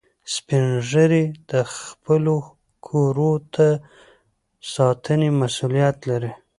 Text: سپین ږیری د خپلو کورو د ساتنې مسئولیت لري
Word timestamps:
سپین 0.33 0.65
ږیری 0.89 1.23
د 1.51 1.53
خپلو 1.77 2.35
کورو 2.87 3.31
د 3.55 3.57
ساتنې 4.73 5.29
مسئولیت 5.41 5.97
لري 6.09 6.31